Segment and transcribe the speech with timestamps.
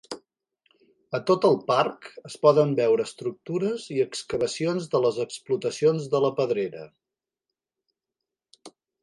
[1.17, 6.33] A tot el parc es poden veure estructures i excavacions de les explotacions de la
[6.41, 6.89] Pedrera.